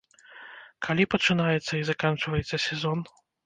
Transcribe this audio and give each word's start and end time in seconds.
Калі 0.87 1.03
пачынаецца 1.13 1.73
і 1.83 1.85
заканчваецца 1.93 2.65
сезон? 2.69 2.97